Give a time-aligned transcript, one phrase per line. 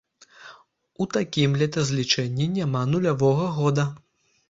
[1.03, 3.91] У такім летазлічэнні няма нулявога года.